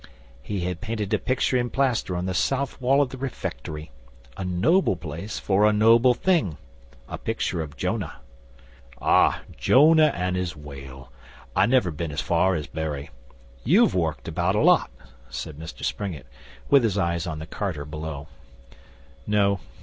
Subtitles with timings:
[0.41, 3.91] He had painted a picture in plaster on the south wall of the Refectory
[4.35, 6.57] a noble place for a noble thing
[7.07, 8.15] a picture of Jonah.'
[8.99, 9.41] 'Ah!
[9.55, 11.11] Jonah an' his whale.
[11.55, 13.11] I've never been as far as Bury.
[13.63, 14.89] You've worked about a lot,'
[15.29, 16.25] said Mr Springett,
[16.67, 18.27] with his eyes on the carter below.
[19.27, 19.59] 'No.